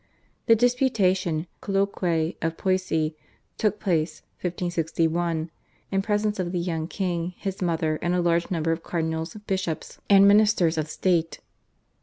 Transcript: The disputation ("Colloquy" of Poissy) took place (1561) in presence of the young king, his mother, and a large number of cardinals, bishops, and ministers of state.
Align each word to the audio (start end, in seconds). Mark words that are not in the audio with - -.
The 0.47 0.55
disputation 0.55 1.45
("Colloquy" 1.61 2.35
of 2.41 2.57
Poissy) 2.57 3.15
took 3.59 3.79
place 3.79 4.23
(1561) 4.41 5.51
in 5.91 6.01
presence 6.01 6.39
of 6.39 6.51
the 6.51 6.59
young 6.59 6.87
king, 6.87 7.35
his 7.37 7.61
mother, 7.61 7.99
and 8.01 8.15
a 8.15 8.19
large 8.21 8.49
number 8.49 8.71
of 8.71 8.81
cardinals, 8.81 9.35
bishops, 9.45 9.99
and 10.09 10.27
ministers 10.27 10.79
of 10.79 10.89
state. 10.89 11.39